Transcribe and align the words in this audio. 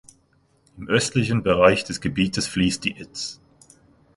Im 0.79 0.87
östlichen 0.89 1.43
Bereich 1.43 1.83
des 1.83 2.01
Gebietes 2.01 2.47
fließt 2.47 2.85
die 2.85 2.97
Itz. 2.99 3.39